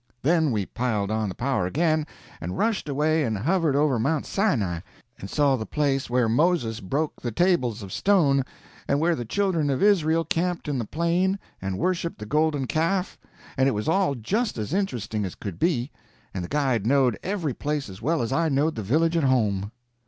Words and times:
Then 0.23 0.51
we 0.51 0.65
piled 0.65 1.11
on 1.11 1.29
the 1.29 1.35
power 1.35 1.67
again 1.67 2.07
and 2.41 2.57
rushed 2.57 2.89
away 2.89 3.23
and 3.23 3.37
huvvered 3.37 3.75
over 3.75 3.99
Mount 3.99 4.25
Sinai, 4.25 4.79
and 5.19 5.29
saw 5.29 5.55
the 5.55 5.67
place 5.67 6.09
where 6.09 6.27
Moses 6.27 6.79
broke 6.79 7.21
the 7.21 7.31
tables 7.31 7.83
of 7.83 7.93
stone, 7.93 8.43
and 8.87 8.99
where 8.99 9.13
the 9.15 9.25
children 9.25 9.69
of 9.69 9.83
Israel 9.83 10.25
camped 10.25 10.67
in 10.67 10.79
the 10.79 10.85
plain 10.87 11.37
and 11.61 11.77
worshiped 11.77 12.17
the 12.17 12.25
golden 12.25 12.65
calf, 12.65 13.19
and 13.55 13.69
it 13.69 13.73
was 13.73 13.87
all 13.87 14.15
just 14.15 14.57
as 14.57 14.73
interesting 14.73 15.23
as 15.23 15.35
could 15.35 15.59
be, 15.59 15.91
and 16.33 16.43
the 16.43 16.49
guide 16.49 16.87
knowed 16.87 17.19
every 17.21 17.53
place 17.53 17.87
as 17.87 18.01
well 18.01 18.23
as 18.23 18.33
I 18.33 18.49
knowed 18.49 18.73
the 18.73 18.81
village 18.81 19.15
at 19.15 19.23
home. 19.25 19.71